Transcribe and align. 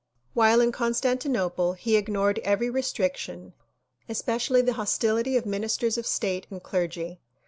While 0.33 0.61
in 0.61 0.71
Constantinople 0.71 1.73
he 1.73 1.95
ignored 1.95 2.39
every 2.39 2.71
restriction, 2.71 3.53
especially 4.09 4.63
the 4.63 4.73
hostility 4.73 5.37
of 5.37 5.45
ministers 5.45 5.95
of 5.95 6.07
state 6.07 6.47
and 6.49 6.63
clergy. 6.63 7.19